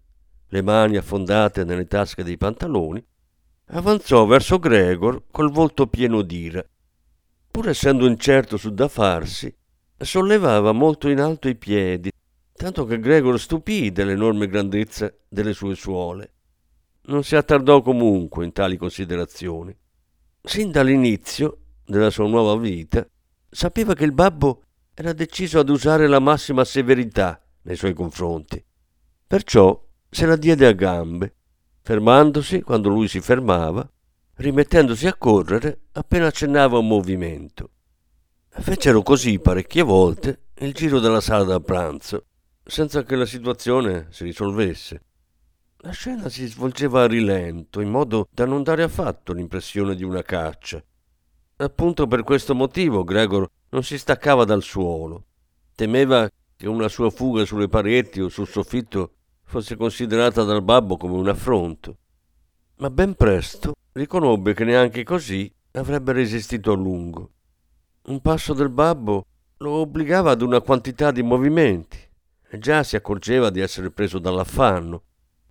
le 0.48 0.62
mani 0.62 0.98
affondate 0.98 1.63
nelle 1.63 1.86
tasche 1.86 2.24
dei 2.24 2.38
pantaloni, 2.38 3.06
avanzò 3.67 4.26
verso 4.26 4.58
Gregor 4.58 5.26
col 5.30 5.52
volto 5.52 5.88
pieno 5.88 6.22
d'ira. 6.22 6.65
Pur 7.52 7.69
essendo 7.69 8.08
incerto 8.08 8.58
su 8.58 8.74
da 8.74 8.88
farsi, 8.88 9.54
sollevava 9.98 10.72
molto 10.72 11.10
in 11.10 11.19
alto 11.19 11.48
i 11.48 11.56
piedi, 11.56 12.12
tanto 12.54 12.86
che 12.86 13.00
Gregor 13.00 13.39
stupì 13.39 13.91
dell'enorme 13.91 14.48
grandezza 14.48 15.13
delle 15.28 15.54
sue 15.54 15.76
suole. 15.76 16.34
Non 17.04 17.24
si 17.24 17.36
attardò 17.36 17.82
comunque 17.82 18.45
in 18.45 18.52
tali 18.52 18.78
considerazioni. 18.78 19.76
Sin 20.41 20.72
dall'inizio 20.72 21.58
della 21.89 22.10
sua 22.10 22.28
nuova 22.28 22.56
vita, 22.56 23.06
sapeva 23.49 23.93
che 23.93 24.04
il 24.04 24.13
babbo 24.13 24.63
era 24.93 25.13
deciso 25.13 25.60
ad 25.60 25.69
usare 25.69 26.08
la 26.08 26.19
massima 26.19 26.63
severità 26.63 27.41
nei 27.63 27.75
suoi 27.75 27.93
confronti. 27.93 28.63
Perciò 29.25 29.86
se 30.10 30.25
la 30.25 30.36
diede 30.36 30.65
a 30.67 30.71
gambe 30.71 31.34
fermandosi 31.82 32.62
quando 32.62 32.89
lui 32.89 33.08
si 33.08 33.19
fermava, 33.19 33.89
rimettendosi 34.36 35.08
a 35.08 35.15
correre 35.15 35.86
appena 35.93 36.28
accennava 36.28 36.78
un 36.78 36.88
movimento. 36.88 37.71
Fecero 38.49 39.02
così 39.02 39.39
parecchie 39.39 39.82
volte 39.82 40.49
il 40.60 40.73
giro 40.73 40.99
della 40.99 41.21
sala 41.21 41.43
da 41.43 41.60
pranzo, 41.60 42.25
senza 42.63 43.04
che 43.04 43.15
la 43.15 43.25
situazione 43.25 44.08
si 44.12 44.23
risolvesse. 44.23 45.04
La 45.78 45.91
scena 45.91 46.30
si 46.30 46.45
svolgeva 46.45 47.04
a 47.04 47.08
rilento, 47.08 47.80
in 47.80 47.89
modo 47.89 48.28
da 48.30 48.45
non 48.45 48.63
dare 48.63 48.84
affatto 48.84 49.34
l'impressione 49.34 49.95
di 49.95 50.04
una 50.04 50.21
caccia. 50.21 50.84
Appunto 51.62 52.08
per 52.08 52.24
questo 52.24 52.56
motivo 52.56 53.04
Gregor 53.04 53.50
non 53.69 53.84
si 53.84 53.98
staccava 53.98 54.45
dal 54.45 54.63
suolo. 54.63 55.26
Temeva 55.76 56.30
che 56.56 56.67
una 56.67 56.88
sua 56.88 57.10
fuga 57.10 57.45
sulle 57.45 57.67
pareti 57.67 58.22
o 58.22 58.30
sul 58.30 58.48
soffitto 58.48 59.12
fosse 59.43 59.76
considerata 59.76 60.43
dal 60.43 60.63
babbo 60.63 60.95
come 60.98 61.15
un 61.15 61.28
affronto. 61.28 61.98
Ma 62.78 62.89
ben 62.89 63.15
presto 63.15 63.74
riconobbe 63.91 64.54
che 64.54 64.63
neanche 64.63 65.04
così 65.04 65.52
avrebbe 65.72 66.13
resistito 66.13 66.72
a 66.72 66.76
lungo. 66.76 67.32
Un 68.04 68.22
passo 68.22 68.54
del 68.54 68.69
babbo 68.69 69.26
lo 69.58 69.72
obbligava 69.72 70.32
ad 70.32 70.41
una 70.41 70.62
quantità 70.62 71.12
di 71.12 71.24
movimenti 71.24 71.98
e 72.50 72.58
già 72.60 72.84
si 72.84 72.95
accorgeva 72.95 73.50
di 73.50 73.60
essere 73.60 73.91
preso 73.91 74.17
dall'affanno 74.17 75.04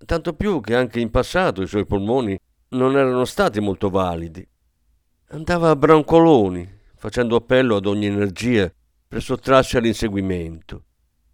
tanto 0.05 0.33
più 0.35 0.61
che 0.61 0.75
anche 0.75 1.01
in 1.01 1.11
passato 1.11 1.63
i 1.63 1.67
suoi 1.67 1.85
polmoni 1.85 2.39
non 2.71 2.97
erano 2.97 3.25
stati 3.25 3.61
molto 3.61 3.91
validi. 3.91 4.47
Andava 5.31 5.69
a 5.69 5.77
brancoloni, 5.77 6.67
facendo 6.97 7.37
appello 7.37 7.77
ad 7.77 7.85
ogni 7.85 8.07
energia 8.07 8.73
per 9.07 9.23
sottrarsi 9.23 9.77
all'inseguimento, 9.77 10.85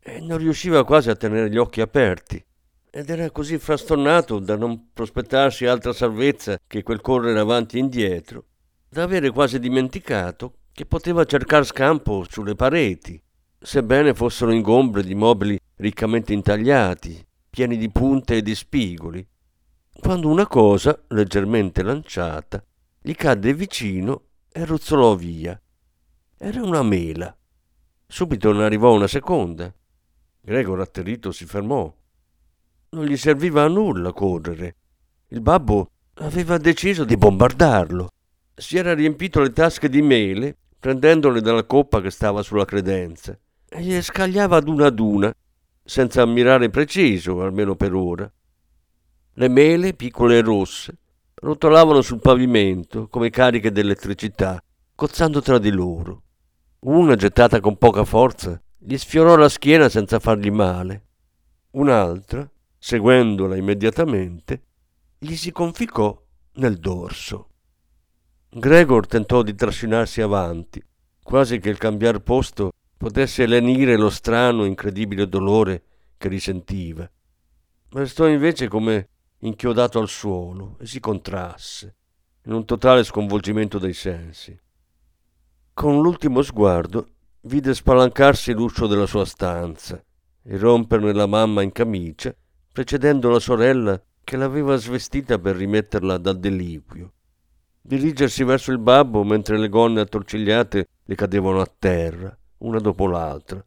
e 0.01 0.19
non 0.19 0.39
riusciva 0.39 0.85
quasi 0.85 1.11
a 1.11 1.15
tenere 1.15 1.49
gli 1.49 1.59
occhi 1.59 1.81
aperti, 1.81 2.45
ed 2.91 3.09
era 3.09 3.31
così 3.31 3.57
frastornato 3.57 4.41
da 4.41 4.57
non 4.57 4.89
prospettarsi 4.93 5.67
altra 5.67 5.93
salvezza 5.93 6.59
che 6.67 6.83
quel 6.83 7.01
correre 7.01 7.39
avanti 7.39 7.77
e 7.77 7.81
indietro, 7.81 8.47
da 8.89 9.05
avere 9.05 9.31
quasi 9.31 9.61
dimenticato 9.61 10.55
che 10.73 10.87
poteva 10.87 11.25
cercare 11.25 11.63
scampo 11.63 12.27
sulle 12.29 12.57
pareti, 12.57 13.23
sebbene 13.61 14.13
fossero 14.13 14.51
ingombre 14.51 15.05
di 15.05 15.15
mobili 15.15 15.57
riccamente 15.77 16.33
intagliati, 16.33 17.25
pieni 17.49 17.77
di 17.77 17.91
punte 17.93 18.39
e 18.39 18.43
di 18.43 18.57
spigoli, 18.57 19.25
quando 20.01 20.29
una 20.29 20.49
cosa, 20.49 21.01
leggermente 21.11 21.85
lanciata, 21.85 22.61
gli 23.07 23.15
cadde 23.15 23.53
vicino 23.53 24.29
e 24.51 24.65
ruzzolò 24.65 25.15
via. 25.15 25.61
Era 26.39 26.63
una 26.63 26.83
mela. 26.83 27.37
Subito 28.07 28.51
ne 28.51 28.65
arrivò 28.65 28.95
una 28.95 29.07
seconda. 29.07 29.71
Gregor 30.41 30.81
atterrito 30.81 31.31
si 31.31 31.45
fermò. 31.45 31.95
Non 32.89 33.05
gli 33.05 33.19
serviva 33.19 33.63
a 33.63 33.69
nulla 33.69 34.15
correre. 34.15 34.77
Il 35.29 35.43
babbo 35.43 35.91
aveva 36.15 36.57
deciso 36.57 37.05
di 37.05 37.19
bombardarlo. 37.19 38.09
Si 38.55 38.79
era 38.79 38.95
riempito 38.95 39.43
le 39.43 39.53
tasche 39.53 39.91
di 39.91 40.01
mele, 40.01 40.57
prendendole 40.79 41.43
dalla 41.43 41.65
coppa 41.65 42.01
che 42.01 42.11
stava 42.11 42.41
sulla 42.41 42.65
credenza, 42.65 43.39
e 43.69 43.83
le 43.83 44.01
scagliava 44.01 44.57
ad 44.57 44.67
una 44.67 44.87
ad 44.87 44.99
una, 44.99 45.31
senza 45.85 46.23
ammirare 46.23 46.71
preciso, 46.71 47.43
almeno 47.43 47.77
per 47.77 47.93
ora. 47.93 48.33
Le 49.35 49.49
mele, 49.49 49.93
piccole 49.93 50.39
e 50.39 50.41
rosse, 50.41 50.97
rotolavano 51.45 52.01
sul 52.01 52.21
pavimento 52.21 53.07
come 53.09 53.29
cariche 53.29 53.71
d'elettricità, 53.71 54.59
cozzando 54.95 55.43
tra 55.43 55.59
di 55.59 55.71
loro. 55.71 56.23
Una, 56.81 57.17
gettata 57.17 57.61
con 57.61 57.77
poca 57.77 58.05
forza, 58.05 58.59
gli 58.79 58.97
sfiorò 58.97 59.37
la 59.37 59.51
schiena 59.51 59.91
senza 59.91 60.19
fargli 60.19 60.51
male. 60.51 61.03
Un'altra, 61.73 62.51
seguendola 62.79 63.57
immediatamente, 63.57 64.63
gli 65.19 65.35
si 65.35 65.53
conficcò 65.53 66.19
nel 66.55 66.79
dorso. 66.79 67.51
Gregor 68.49 69.07
tentò 69.07 69.43
di 69.43 69.55
trascinarsi 69.55 70.23
avanti, 70.23 70.83
quasi 71.23 71.59
che 71.59 71.69
il 71.69 71.77
cambiar 71.77 72.21
posto 72.21 72.73
potesse 72.97 73.45
lenire 73.45 73.99
lo 73.99 74.09
strano, 74.09 74.65
incredibile 74.65 75.29
dolore 75.29 75.83
che 76.17 76.29
risentiva. 76.29 77.11
Restò 77.91 78.29
invece 78.29 78.69
come 78.69 79.09
inchiodato 79.45 79.99
al 79.99 80.09
suolo 80.09 80.77
e 80.81 80.87
si 80.87 81.01
contrasse, 81.01 81.97
in 82.45 82.53
un 82.53 82.65
totale 82.65 83.05
sconvolgimento 83.05 83.79
dei 83.79 83.93
sensi. 83.93 84.59
Con 85.73 86.01
l'ultimo 86.01 86.43
sguardo 86.43 87.09
vide 87.43 87.75
spalancarsi 87.75 88.53
l'uscio 88.53 88.87
della 88.87 89.07
sua 89.07 89.25
stanza 89.25 90.03
e 90.43 90.57
romperne 90.57 91.13
la 91.13 91.27
mamma 91.27 91.63
in 91.63 91.73
camicia, 91.73 92.35
precedendo 92.73 93.29
la 93.29 93.39
sorella 93.39 94.01
che 94.23 94.37
l'aveva 94.37 94.77
svestita 94.77 95.39
per 95.39 95.57
rimetterla 95.57 96.17
dal 96.19 96.39
deliquio. 96.39 97.13
Dirigersi 97.81 98.45
verso 98.45 98.73
il 98.73 98.79
babbo 98.79 99.25
mentre 99.25 99.59
le 99.59 99.69
gonne 99.69 100.01
attorcigliate 100.01 100.89
le 101.05 101.15
cadevano 101.15 101.61
a 101.61 101.71
terra 101.79 102.37
una 102.59 102.79
dopo 102.79 103.07
l'altra, 103.07 103.63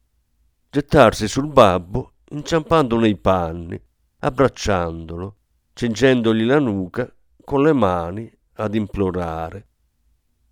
gettarsi 0.70 1.28
sul 1.28 1.46
babbo 1.46 2.14
inciampando 2.30 2.98
nei 2.98 3.16
panni, 3.16 3.80
abbracciandolo, 4.18 5.36
cingendogli 5.78 6.42
la 6.42 6.58
nuca 6.58 7.08
con 7.44 7.62
le 7.62 7.72
mani 7.72 8.28
ad 8.54 8.74
implorare. 8.74 9.68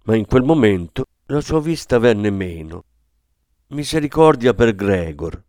Ma 0.04 0.14
in 0.14 0.24
quel 0.24 0.44
momento 0.44 1.06
la 1.26 1.40
sua 1.40 1.60
vista 1.60 1.98
venne 1.98 2.30
meno. 2.30 2.84
Misericordia 3.70 4.54
per 4.54 4.76
Gregor, 4.76 5.42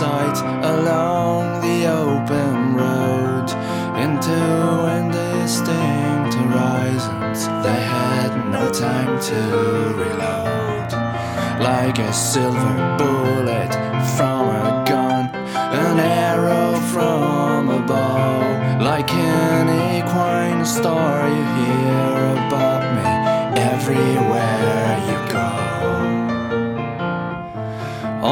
sight 0.00 0.38
along 0.64 1.60
the 1.60 1.84
open 1.84 2.74
road 2.74 3.46
into 4.04 4.38
indistinct 4.98 6.32
horizons. 6.40 7.40
They 7.66 7.80
had 7.98 8.30
no 8.50 8.64
time 8.72 9.20
to 9.28 9.40
reload. 10.00 10.88
Like 11.60 11.98
a 11.98 12.14
silver 12.14 12.76
bullet 12.96 13.72
from 14.16 14.42
a 14.64 14.84
gun, 14.88 15.24
an 15.84 15.98
arrow 15.98 16.80
from 16.92 17.68
a 17.68 17.80
bow, 17.86 18.80
like 18.82 19.12
an 19.12 19.66
equine 19.98 20.64
star 20.64 21.19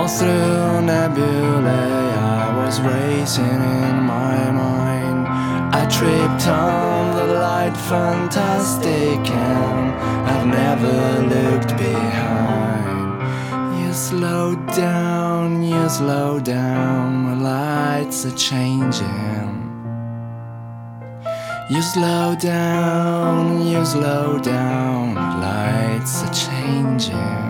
Through 0.08 0.80
nebulae, 0.82 1.68
I 1.68 2.64
was 2.64 2.80
racing 2.80 3.44
in 3.44 3.96
my 4.02 4.50
mind. 4.50 5.28
I 5.28 5.86
tripped 5.86 6.48
on 6.48 7.14
the 7.14 7.34
light, 7.34 7.76
fantastic, 7.76 9.20
and 9.30 9.92
I've 10.32 10.46
never 10.46 10.96
looked 11.34 11.76
behind. 11.76 13.20
You 13.78 13.92
slow 13.92 14.56
down, 14.74 15.62
you 15.62 15.88
slow 15.90 16.40
down, 16.40 17.26
the 17.28 17.44
lights 17.44 18.24
are 18.24 18.34
changing. 18.34 19.56
You 21.70 21.82
slow 21.82 22.34
down, 22.34 23.66
you 23.66 23.84
slow 23.84 24.38
down, 24.38 25.14
the 25.14 25.20
lights 25.20 26.22
are 26.24 26.32
changing. 26.32 27.47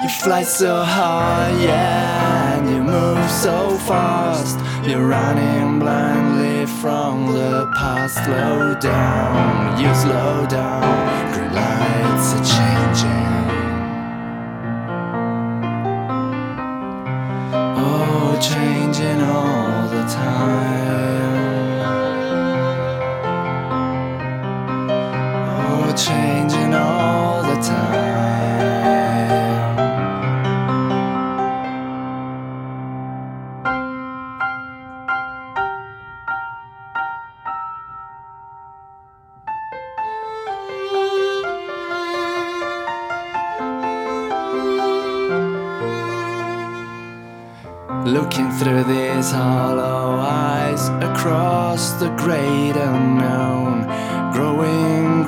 You 0.00 0.08
fly 0.08 0.44
so 0.44 0.84
high, 0.84 1.50
yeah, 1.60 2.56
and 2.56 2.70
you 2.70 2.80
move 2.84 3.28
so 3.28 3.76
fast. 3.78 4.56
You're 4.88 5.04
running 5.04 5.80
blindly 5.80 6.66
from 6.66 7.32
the 7.32 7.68
past. 7.74 8.14
Slow 8.24 8.76
down, 8.80 9.80
you 9.80 9.92
slow 9.96 10.46
down. 10.46 11.32
Green 11.34 11.52
lights 11.52 12.32
are 12.36 12.44
changing. 12.54 13.38
Oh, 17.76 18.38
changing 18.40 19.20
all 19.20 19.88
the 19.88 20.04
time. 20.04 21.07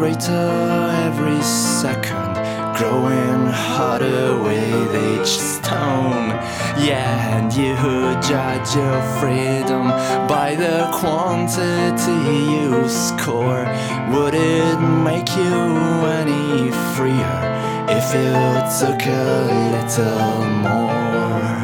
Greater 0.00 0.48
every 1.04 1.42
second, 1.42 2.32
growing 2.74 3.44
harder 3.52 4.42
with 4.42 4.90
each 5.12 5.32
stone. 5.38 6.30
Yeah, 6.88 7.36
and 7.36 7.52
you 7.52 7.74
judge 8.26 8.74
your 8.74 8.98
freedom 9.20 9.88
by 10.26 10.54
the 10.54 10.88
quantity 10.90 12.20
you 12.54 12.88
score, 12.88 13.66
would 14.14 14.32
it 14.32 14.78
make 15.04 15.28
you 15.36 15.60
any 16.20 16.70
freer 16.94 17.38
if 17.98 18.06
you 18.20 18.32
took 18.80 19.02
a 19.04 19.36
little 19.74 20.46
more? 20.64 21.60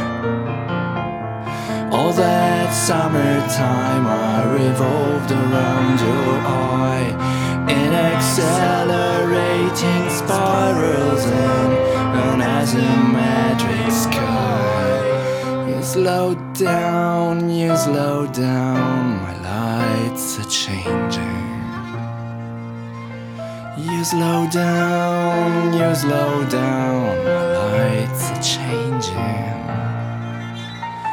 All 1.91 2.13
that 2.13 2.69
summertime 2.71 4.07
I 4.07 4.45
revolved 4.61 5.31
around 5.33 6.01
your 6.01 6.37
eye 6.45 7.46
in 7.87 7.95
accelerating 7.95 10.11
spirals 10.11 11.25
in 11.25 11.71
an 12.27 12.41
asymmetric 12.57 13.91
sky. 13.93 15.69
You 15.69 15.81
slow 15.83 16.35
down, 16.55 17.49
you 17.49 17.77
slow 17.77 18.27
down, 18.27 19.23
my 19.23 19.35
lights 19.53 20.39
are 20.41 20.51
changing. 20.51 21.45
You 23.79 24.05
slow 24.05 24.49
down, 24.51 25.73
you 25.79 25.95
slow 25.95 26.45
down, 26.47 27.25
my 27.25 27.45
lights 27.61 28.31
are 28.33 28.43
changing. 28.43 29.37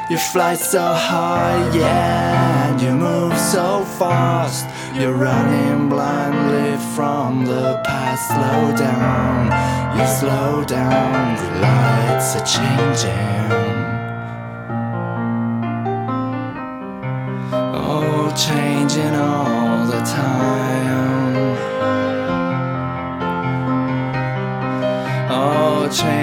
You 0.09 0.17
fly 0.17 0.55
so 0.55 0.81
high, 0.81 1.69
yeah, 1.73 2.69
and 2.69 2.81
you 2.81 2.91
move 2.91 3.37
so 3.37 3.85
fast. 3.99 4.65
You're 4.95 5.11
running 5.11 5.89
blindly 5.89 6.77
from 6.95 7.45
the 7.45 7.81
past. 7.83 8.27
Slow 8.27 8.77
down, 8.77 9.49
you 9.97 10.05
slow 10.05 10.63
down, 10.63 11.35
the 11.35 11.49
lights 11.59 12.35
are 12.35 12.45
changing. 12.45 13.51
Oh, 17.73 18.31
changing 18.37 19.15
all 19.15 19.87
the 19.87 20.01
time. 20.05 21.57
Oh, 25.31 25.89
changing 25.91 26.22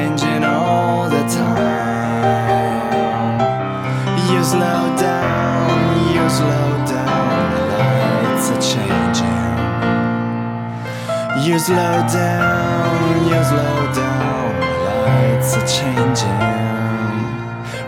You 11.50 11.58
slow 11.58 11.74
down, 11.74 13.24
you 13.24 13.42
slow 13.42 13.92
down, 13.92 14.60
lights 14.86 15.56
are 15.56 15.66
changing. 15.66 16.40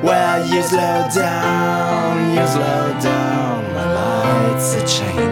Well, 0.03 0.45
you 0.45 0.63
slow 0.65 1.07
down, 1.15 2.35
you 2.35 2.45
slow 2.49 3.01
down, 3.01 3.73
my 3.73 3.85
lights 3.95 4.75
are 4.75 4.85
changing. 4.85 5.32